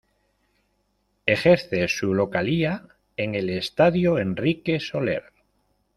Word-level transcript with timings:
Ejerce 1.27 1.87
su 1.87 2.15
localía 2.15 2.87
en 3.17 3.35
el 3.35 3.51
Estadio 3.51 4.17
Enrique 4.17 4.79
Soler. 4.79 5.25